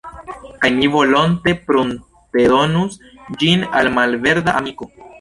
[0.63, 2.99] Kaj mi volonte pruntedonus
[3.45, 4.95] ĝin al malverda amiko.